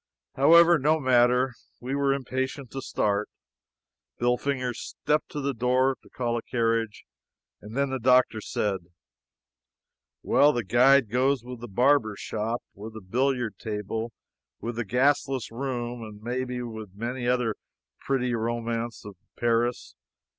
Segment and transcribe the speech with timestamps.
[0.33, 1.53] However, no matter.
[1.79, 3.29] We were impatient to start.
[4.19, 7.05] Billfinger stepped to the door to call a carriage,
[7.61, 8.79] and then the doctor said:
[10.23, 14.11] "Well, the guide goes with the barbershop, with the billiard table,
[14.59, 17.53] with the gasless room, and may be with many another
[17.99, 19.93] pretty romance of Paris.